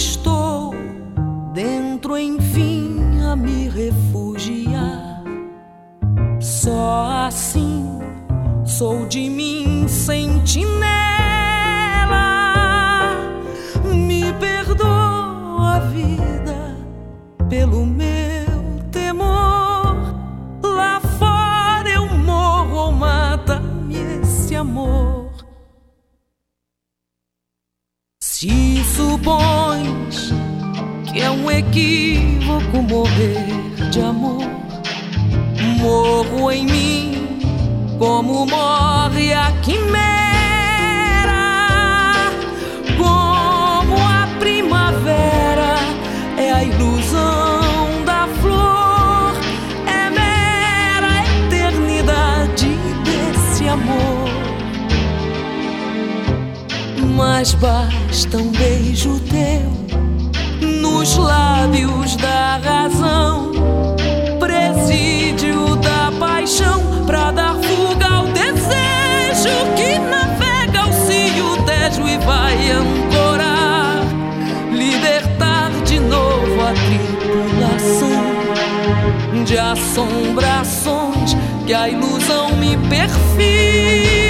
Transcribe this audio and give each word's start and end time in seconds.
estou 0.00 0.74
dentro, 1.52 2.16
enfim, 2.16 3.20
a 3.22 3.36
me 3.36 3.68
refugiar. 3.68 5.22
Só 6.40 7.26
assim 7.26 8.00
sou 8.64 9.06
de 9.06 9.28
mim 9.28 9.86
sentinela. 9.86 10.96
Me 13.84 14.32
perdoa 14.40 15.76
a 15.76 15.80
vida 15.80 16.76
pelo 17.50 17.84
meu 17.84 18.80
temor. 18.90 20.14
Lá 20.64 20.98
fora 21.18 21.90
eu 21.90 22.06
morro 22.16 22.86
ou 22.86 22.92
mata-me 22.92 23.96
esse 24.22 24.56
amor. 24.56 25.30
Se 28.18 28.82
supões 28.96 29.59
que 31.12 31.20
é 31.20 31.30
um 31.30 31.50
equívoco 31.50 32.82
morrer 32.82 33.90
de 33.90 34.00
amor, 34.00 34.44
morro 35.78 36.52
em 36.52 36.64
mim 36.64 37.28
como 37.98 38.46
morre 38.46 39.32
a 39.32 39.50
quimera, 39.60 40.00
como 42.96 43.96
a 43.96 44.28
primavera 44.38 45.74
é 46.38 46.52
a 46.52 46.62
ilusão 46.62 48.04
da 48.06 48.28
flor, 48.40 49.34
é 49.86 50.10
mera 50.10 51.24
eternidade 51.44 52.68
desse 53.04 53.68
amor. 53.68 54.30
Mas 57.16 57.52
basta 57.54 58.38
um 58.38 58.52
beijo 58.52 59.18
teu 59.28 59.80
nos 61.00 61.16
lábios 61.16 62.14
da 62.16 62.60
razão, 62.62 63.52
presídio 64.38 65.74
da 65.76 66.12
paixão, 66.18 67.06
pra 67.06 67.30
dar 67.30 67.54
fuga 67.54 68.06
ao 68.06 68.26
desejo 68.26 69.48
que 69.76 69.98
navega 69.98 70.80
ao 70.80 70.92
cio 70.92 71.56
Tejo 71.64 72.06
e 72.06 72.18
vai 72.18 72.70
ancorar, 72.70 74.02
libertar 74.70 75.70
de 75.86 75.98
novo 75.98 76.60
a 76.60 76.74
tripulação 76.74 78.34
de 79.46 79.56
assombrações 79.56 81.34
que 81.66 81.72
a 81.72 81.88
ilusão 81.88 82.54
me 82.56 82.76
perfila. 82.90 84.29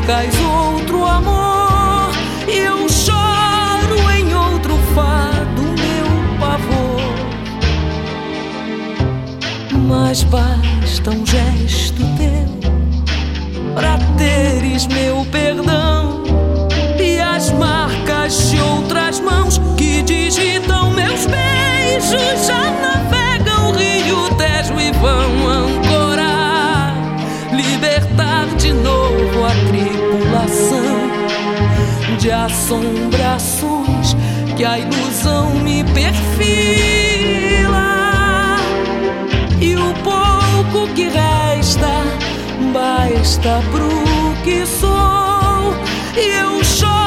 Buscas 0.00 0.34
outro 0.40 1.04
amor 1.04 2.12
eu 2.48 2.88
choro 2.88 4.10
em 4.10 4.34
outro 4.34 4.76
fado, 4.94 5.62
meu 5.62 6.38
pavor. 6.38 7.00
Mas 9.88 10.22
basta 10.24 11.10
um 11.10 11.26
gesto 11.26 12.02
teu 12.16 12.48
pra 13.74 13.98
teres 14.16 14.86
meu 14.86 15.24
perdão 15.30 15.59
tripulação 30.40 32.16
de 32.18 32.30
assombrações 32.30 34.16
que 34.56 34.64
a 34.64 34.78
ilusão 34.78 35.50
me 35.56 35.84
perfila. 35.84 36.16
E 39.60 39.74
o 39.76 39.92
pouco 40.02 40.88
que 40.94 41.08
resta 41.08 42.04
basta 42.72 43.60
pro 43.70 43.88
que 44.44 44.64
sou. 44.66 45.74
E 46.16 46.26
eu 46.40 46.64
choro 46.64 46.99